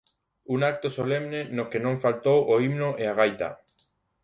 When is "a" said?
3.11-3.13